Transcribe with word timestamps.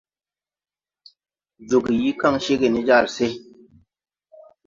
Jooge 1.67 1.93
yii 2.01 2.17
kaŋ 2.21 2.35
cégè 2.43 2.67
ne 2.71 2.81
jar 2.87 3.05
se. 3.15 3.27